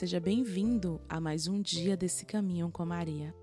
[0.00, 3.34] seja bem-vindo a mais um dia desse caminho com Maria.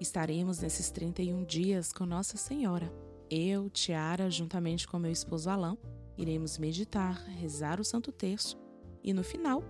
[0.00, 2.90] Estaremos nesses 31 dias com Nossa Senhora.
[3.28, 5.76] Eu, Tiara, juntamente com meu esposo Alain,
[6.16, 8.58] iremos meditar, rezar o Santo Terço
[9.02, 9.62] e no final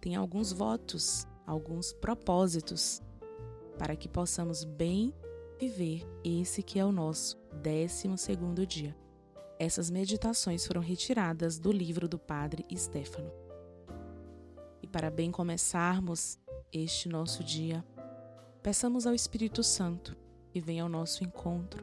[0.00, 3.02] tem alguns votos, alguns propósitos
[3.76, 5.12] para que possamos bem
[5.60, 8.96] viver esse que é o nosso 12 segundo dia.
[9.58, 13.41] Essas meditações foram retiradas do livro do Padre Stefano
[14.92, 16.38] para bem começarmos
[16.70, 17.82] este nosso dia,
[18.62, 20.14] peçamos ao Espírito Santo
[20.50, 21.82] que venha ao nosso encontro,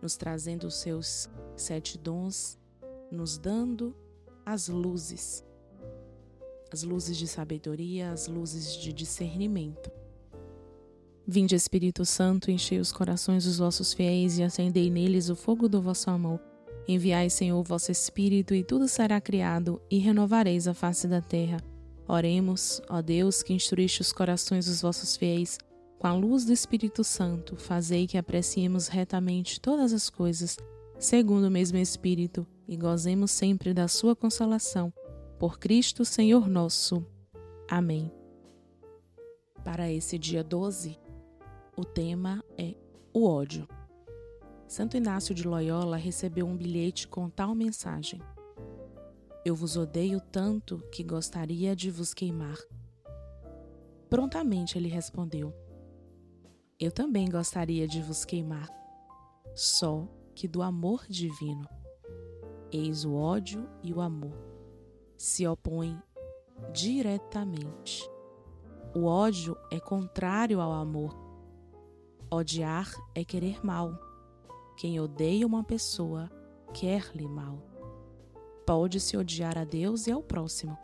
[0.00, 2.58] nos trazendo os seus sete dons,
[3.12, 3.94] nos dando
[4.44, 5.44] as luzes,
[6.72, 9.92] as luzes de sabedoria, as luzes de discernimento.
[11.26, 15.80] Vinde, Espírito Santo, enchei os corações dos vossos fiéis e acendei neles o fogo do
[15.80, 16.40] vosso amor.
[16.88, 21.58] Enviai, Senhor, o vosso Espírito, e tudo será criado, e renovareis a face da terra.
[22.06, 25.58] Oremos, ó Deus, que instruíste os corações dos vossos fiéis,
[25.98, 30.58] com a luz do Espírito Santo, fazei que apreciemos retamente todas as coisas,
[30.98, 34.92] segundo o mesmo Espírito, e gozemos sempre da sua consolação.
[35.38, 37.06] Por Cristo, Senhor nosso.
[37.68, 38.12] Amém.
[39.64, 40.98] Para esse dia 12,
[41.74, 42.74] o tema é
[43.12, 43.66] o ódio.
[44.68, 48.20] Santo Inácio de Loyola recebeu um bilhete com tal mensagem:
[49.44, 52.56] eu vos odeio tanto que gostaria de vos queimar.
[54.08, 55.54] Prontamente ele respondeu:
[56.80, 58.68] Eu também gostaria de vos queimar,
[59.54, 61.68] só que do amor divino.
[62.72, 64.34] Eis o ódio e o amor
[65.16, 66.00] se opõem
[66.72, 68.08] diretamente.
[68.94, 71.14] O ódio é contrário ao amor.
[72.30, 73.92] Odiar é querer mal.
[74.76, 76.30] Quem odeia uma pessoa
[76.72, 77.73] quer-lhe mal.
[78.66, 80.76] Pode-se odiar a Deus e ao próximo.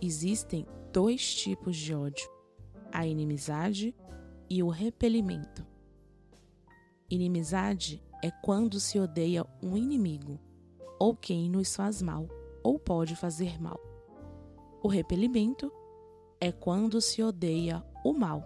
[0.00, 2.30] Existem dois tipos de ódio:
[2.92, 3.94] a inimizade
[4.48, 5.66] e o repelimento.
[7.10, 10.38] Inimizade é quando se odeia um inimigo,
[10.98, 12.28] ou quem nos faz mal,
[12.62, 13.80] ou pode fazer mal.
[14.82, 15.72] O repelimento
[16.40, 18.44] é quando se odeia o mal,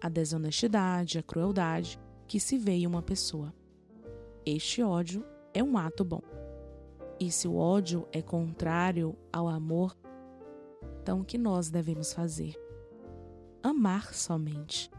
[0.00, 3.54] a desonestidade, a crueldade que se vê em uma pessoa.
[4.44, 6.37] Este ódio é um ato bom.
[7.20, 9.96] E se o ódio é contrário ao amor,
[11.02, 12.54] então o que nós devemos fazer?
[13.62, 14.90] Amar somente.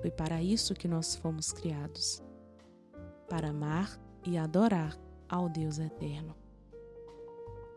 [0.00, 2.22] Foi para isso que nós fomos criados
[3.28, 4.98] para amar e adorar
[5.28, 6.34] ao Deus eterno.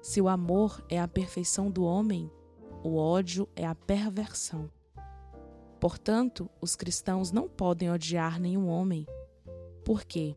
[0.01, 2.31] Se o amor é a perfeição do homem,
[2.83, 4.69] o ódio é a perversão.
[5.79, 9.05] Portanto, os cristãos não podem odiar nenhum homem.
[9.83, 10.35] Por quê?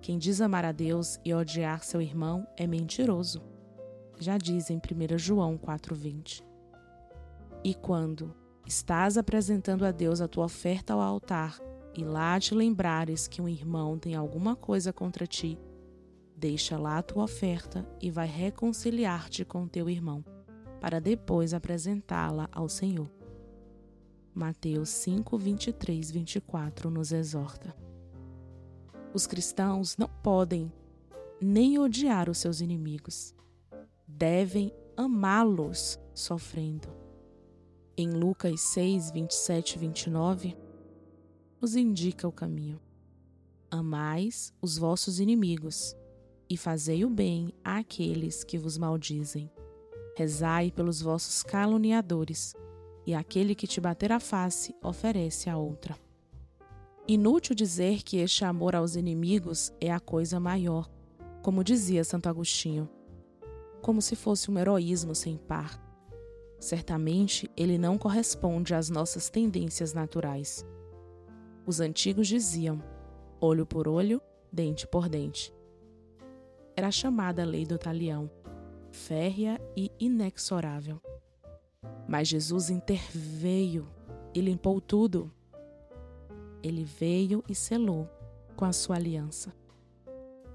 [0.00, 3.42] Quem diz amar a Deus e odiar seu irmão é mentiroso.
[4.18, 6.42] Já diz em 1 João 4,20.
[7.64, 8.34] E quando
[8.66, 11.58] estás apresentando a Deus a tua oferta ao altar
[11.94, 15.58] e lá te lembrares que um irmão tem alguma coisa contra ti,
[16.36, 20.24] deixa lá a tua oferta e vai reconciliar-te com teu irmão,
[20.80, 23.10] para depois apresentá-la ao Senhor.
[24.32, 27.87] Mateus 5, 23, 24 nos exorta.
[29.12, 30.70] Os cristãos não podem
[31.40, 33.34] nem odiar os seus inimigos.
[34.06, 36.88] Devem amá-los sofrendo.
[37.96, 40.56] Em Lucas 6, 27 e 29,
[41.60, 42.80] nos indica o caminho.
[43.70, 45.96] Amais os vossos inimigos
[46.48, 49.50] e fazei o bem àqueles que vos maldizem.
[50.16, 52.54] Rezai pelos vossos caluniadores,
[53.06, 55.96] e aquele que te bater a face oferece a outra.
[57.10, 60.90] Inútil dizer que este amor aos inimigos é a coisa maior,
[61.42, 62.86] como dizia Santo Agostinho,
[63.80, 65.82] como se fosse um heroísmo sem par.
[66.60, 70.66] Certamente ele não corresponde às nossas tendências naturais.
[71.64, 72.84] Os antigos diziam:
[73.40, 74.20] olho por olho,
[74.52, 75.50] dente por dente.
[76.76, 78.30] Era a chamada lei do talião,
[78.90, 81.00] férrea e inexorável.
[82.06, 83.88] Mas Jesus interveio
[84.34, 85.32] e limpou tudo
[86.68, 88.08] ele veio e selou
[88.54, 89.52] com a sua aliança.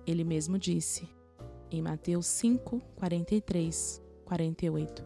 [0.06, 1.10] Ele mesmo disse,
[1.71, 5.06] em Mateus 5, 43, 48: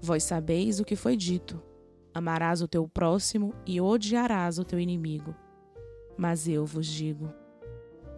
[0.00, 1.60] Vós sabeis o que foi dito:
[2.14, 5.34] amarás o teu próximo e odiarás o teu inimigo.
[6.16, 7.32] Mas eu vos digo: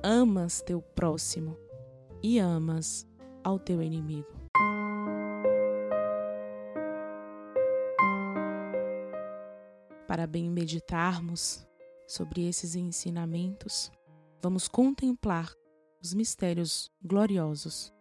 [0.03, 1.57] amas teu próximo
[2.23, 3.07] e amas
[3.43, 4.29] ao teu inimigo.
[10.07, 11.70] Para bem meditarmos
[12.11, 13.91] sobre esses ensinamentos,
[14.43, 15.55] vamos contemplar
[16.03, 17.93] os mistérios gloriosos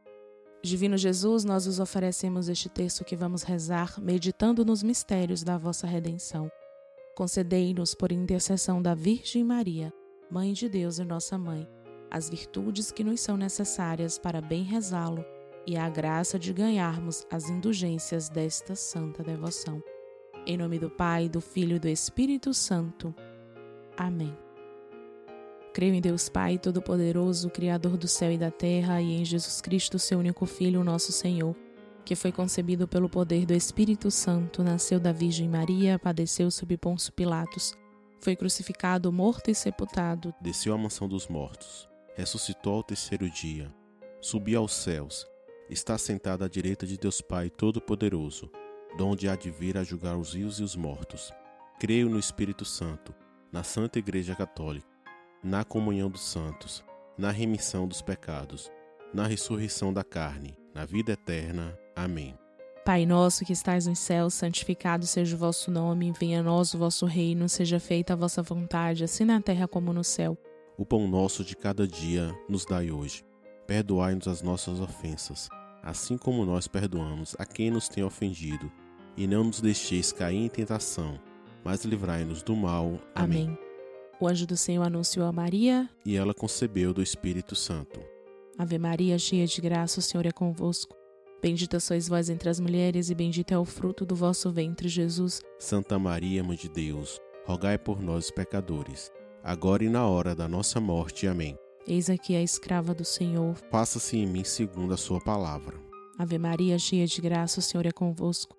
[0.61, 5.88] Divino Jesus, nós os oferecemos este texto que vamos rezar, meditando nos mistérios da vossa
[5.88, 6.51] redenção.
[7.15, 9.94] Concedei-nos, por intercessão da Virgem Maria,
[10.29, 11.65] Mãe de Deus e nossa Mãe,
[12.11, 15.23] as virtudes que nos são necessárias para bem rezá-lo
[15.65, 19.81] e a graça de ganharmos as indulgências desta santa devoção.
[20.45, 23.15] Em nome do Pai, do Filho e do Espírito Santo.
[23.99, 24.33] Amém.
[25.73, 29.99] Creio em Deus Pai Todo-Poderoso, Criador do céu e da terra, e em Jesus Cristo,
[29.99, 31.53] seu único Filho, nosso Senhor,
[32.05, 37.11] que foi concebido pelo poder do Espírito Santo, nasceu da Virgem Maria, padeceu sob Pôncio
[37.11, 37.73] Pilatos,
[38.21, 43.69] foi crucificado, morto e sepultado, desceu à mansão dos mortos, ressuscitou ao terceiro dia,
[44.21, 45.27] subiu aos céus,
[45.69, 48.49] está sentado à direita de Deus Pai Todo-Poderoso,
[48.97, 51.33] donde há de vir a julgar os vivos e os mortos.
[51.79, 53.13] Creio no Espírito Santo,
[53.51, 54.99] na Santa Igreja Católica
[55.43, 56.83] na comunhão dos santos,
[57.17, 58.69] na remissão dos pecados,
[59.13, 61.77] na ressurreição da carne, na vida eterna.
[61.95, 62.37] Amém.
[62.85, 66.77] Pai nosso que estais nos céus, santificado seja o vosso nome, venha a nós o
[66.77, 70.37] vosso reino, seja feita a vossa vontade, assim na terra como no céu.
[70.77, 73.23] O pão nosso de cada dia nos dai hoje.
[73.67, 75.47] Perdoai-nos as nossas ofensas,
[75.83, 78.71] assim como nós perdoamos a quem nos tem ofendido,
[79.15, 81.19] e não nos deixeis cair em tentação,
[81.63, 83.00] mas livrai-nos do mal.
[83.15, 83.45] Amém.
[83.45, 83.57] Amém.
[84.19, 88.01] O anjo do Senhor anunciou a Maria, e ela concebeu do Espírito Santo.
[88.57, 90.94] Ave Maria, cheia de graça, o Senhor é convosco.
[91.41, 95.41] Bendita sois vós entre as mulheres, e bendito é o fruto do vosso ventre, Jesus.
[95.57, 99.09] Santa Maria, Mãe de Deus, rogai por nós, pecadores,
[99.41, 101.25] agora e na hora da nossa morte.
[101.25, 101.57] Amém.
[101.88, 103.56] Eis aqui a escrava do Senhor.
[103.71, 105.77] Faça-se em mim segundo a sua palavra.
[106.17, 108.58] Ave Maria, cheia de graça, o Senhor é convosco.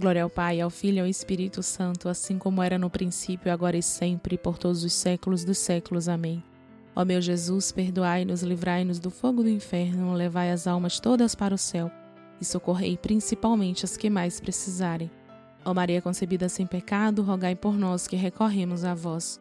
[0.00, 3.76] Glória ao Pai, ao Filho e ao Espírito Santo, assim como era no princípio, agora
[3.76, 6.08] e sempre, por todos os séculos dos séculos.
[6.08, 6.42] Amém.
[6.96, 11.58] Ó meu Jesus, perdoai-nos, livrai-nos do fogo do inferno, levai as almas todas para o
[11.58, 11.90] céu
[12.40, 15.10] e socorrei principalmente as que mais precisarem.
[15.64, 19.38] Ó Maria concebida sem pecado, rogai por nós que recorremos a vós.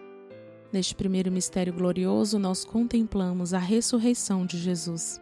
[0.73, 5.21] Neste primeiro mistério glorioso, nós contemplamos a ressurreição de Jesus.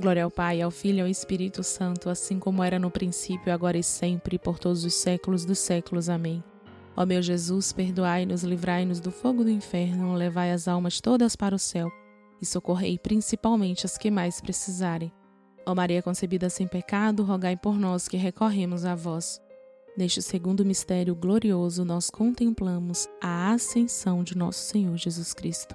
[0.00, 3.76] Glória ao Pai, ao Filho e ao Espírito Santo, assim como era no princípio, agora
[3.76, 6.08] e sempre, por todos os séculos dos séculos.
[6.08, 6.42] Amém.
[6.96, 11.58] Ó meu Jesus, perdoai-nos, livrai-nos do fogo do inferno, levai as almas todas para o
[11.58, 11.90] céu
[12.40, 15.12] e socorrei principalmente as que mais precisarem.
[15.66, 19.40] Ó Maria concebida sem pecado, rogai por nós que recorremos a vós.
[19.96, 25.74] Neste segundo mistério glorioso, nós contemplamos a ascensão de nosso Senhor Jesus Cristo.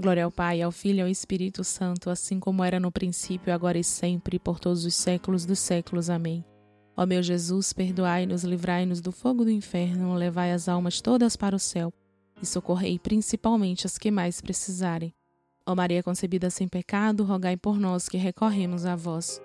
[0.00, 3.78] Glória ao Pai, ao Filho e ao Espírito Santo, assim como era no princípio, agora
[3.78, 6.10] e sempre, por todos os séculos dos séculos.
[6.10, 6.44] Amém.
[6.96, 11.58] Ó meu Jesus, perdoai-nos, livrai-nos do fogo do inferno, levai as almas todas para o
[11.58, 11.92] céu
[12.40, 15.14] e socorrei principalmente as que mais precisarem.
[15.64, 19.40] Ó Maria concebida sem pecado, rogai por nós que recorremos a vós.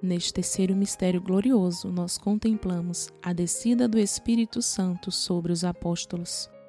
[0.00, 6.48] Neste terceiro mistério glorioso, nós contemplamos a descida do Espírito Santo sobre os apóstolos.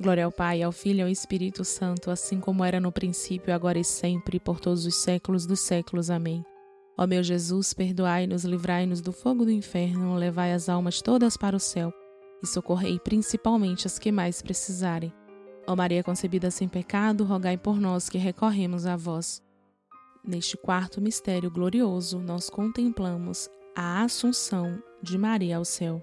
[0.00, 3.78] Glória ao Pai, ao Filho e ao Espírito Santo, assim como era no princípio, agora
[3.78, 6.10] e sempre, por todos os séculos dos séculos.
[6.10, 6.44] Amém.
[6.96, 11.60] Ó meu Jesus, perdoai-nos, livrai-nos do fogo do inferno, levai as almas todas para o
[11.60, 11.92] céu
[12.42, 15.12] e socorrei principalmente as que mais precisarem.
[15.66, 19.40] Ó Maria concebida sem pecado, rogai por nós que recorremos a vós.
[20.24, 26.02] Neste quarto mistério glorioso, nós contemplamos a Assunção de Maria ao céu.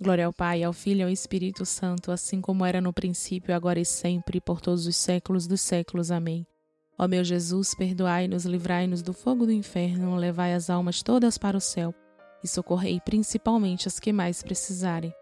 [0.00, 3.80] Glória ao Pai, ao Filho e ao Espírito Santo, assim como era no princípio, agora
[3.80, 6.12] e sempre, por todos os séculos dos séculos.
[6.12, 6.46] Amém.
[6.96, 11.60] Ó meu Jesus, perdoai-nos, livrai-nos do fogo do inferno, levai as almas todas para o
[11.60, 11.92] céu
[12.42, 15.12] e socorrei principalmente as que mais precisarem.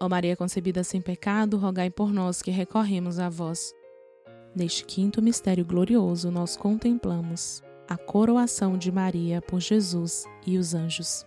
[0.00, 3.72] Ó Maria concebida sem pecado, rogai por nós que recorremos a vós.
[4.54, 11.26] Neste quinto mistério glorioso, nós contemplamos a coroação de Maria por Jesus e os anjos.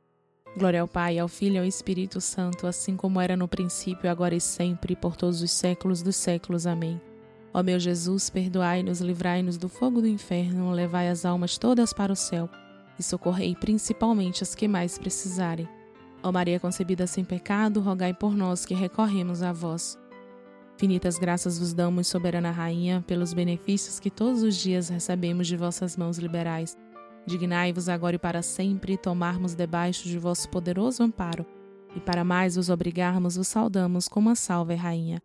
[0.57, 4.35] Glória ao Pai, ao Filho e ao Espírito Santo, assim como era no princípio, agora
[4.35, 6.67] e sempre, por todos os séculos dos séculos.
[6.67, 6.99] Amém.
[7.53, 12.15] Ó meu Jesus, perdoai-nos, livrai-nos do fogo do inferno, levai as almas todas para o
[12.15, 12.49] céu
[12.99, 15.67] e socorrei principalmente as que mais precisarem.
[16.21, 19.97] Ó Maria concebida sem pecado, rogai por nós que recorremos a vós.
[20.75, 25.95] Infinitas graças vos damos, soberana Rainha, pelos benefícios que todos os dias recebemos de vossas
[25.95, 26.77] mãos liberais.
[27.25, 31.45] Dignai-vos agora e para sempre tomarmos debaixo de vosso poderoso amparo,
[31.95, 35.21] e para mais vos obrigarmos, vos saudamos como a salve, Rainha.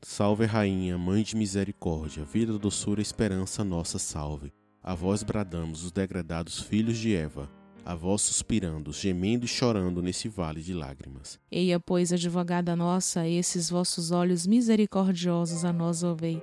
[0.00, 4.52] Salve, Rainha, Mãe de Misericórdia, vida, doçura, esperança, nossa salve.
[4.82, 7.50] A vós bradamos os degradados filhos de Eva,
[7.84, 11.38] a vós suspirando, gemendo e chorando nesse vale de lágrimas.
[11.50, 16.42] Eia, pois, advogada nossa, esses vossos olhos misericordiosos a nós ouvei,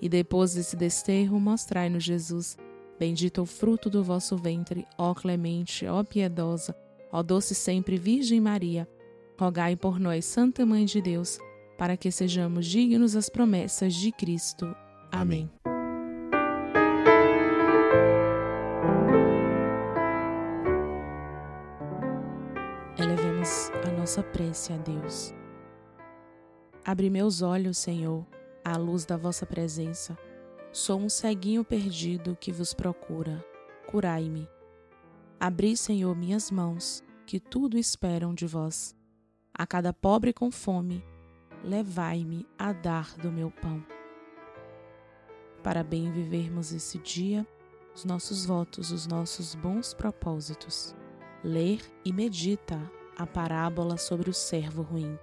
[0.00, 2.56] e depois desse desterro mostrai-nos Jesus
[2.98, 6.76] Bendito o fruto do vosso ventre, ó clemente, ó piedosa,
[7.10, 8.88] ó doce sempre Virgem Maria.
[9.38, 11.38] Rogai por nós, Santa Mãe de Deus,
[11.76, 14.74] para que sejamos dignos das promessas de Cristo.
[15.10, 15.50] Amém.
[22.96, 25.34] Elevemos a nossa prece a Deus.
[26.84, 28.24] Abre meus olhos, Senhor,
[28.64, 30.16] à luz da vossa presença
[30.74, 33.46] Sou um ceguinho perdido que vos procura.
[33.86, 34.48] Curai-me.
[35.38, 38.92] Abri, Senhor, minhas mãos, que tudo esperam de vós.
[39.56, 41.00] A cada pobre com fome,
[41.62, 43.86] levai-me a dar do meu pão.
[45.62, 47.46] Para bem vivermos esse dia,
[47.94, 50.92] os nossos votos, os nossos bons propósitos.
[51.44, 52.82] Ler e medita
[53.16, 55.16] a parábola sobre o servo ruim,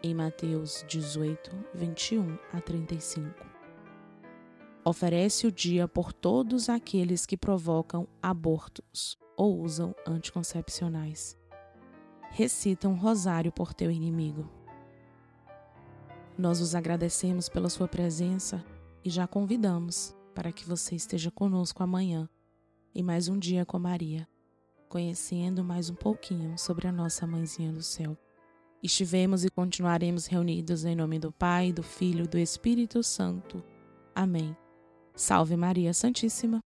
[0.00, 3.55] em Mateus 18, 21 a 35
[4.88, 11.36] oferece o dia por todos aqueles que provocam abortos ou usam anticoncepcionais.
[12.30, 14.48] Recita um rosário por teu inimigo.
[16.38, 18.64] Nós os agradecemos pela sua presença
[19.04, 22.28] e já convidamos para que você esteja conosco amanhã
[22.94, 24.28] em mais um dia com Maria.
[24.88, 28.16] conhecendo mais um pouquinho sobre a nossa mãezinha do céu.
[28.80, 33.64] Estivemos e continuaremos reunidos em nome do Pai, do Filho e do Espírito Santo.
[34.14, 34.56] Amém.
[35.16, 36.60] Salve Maria Santíssima.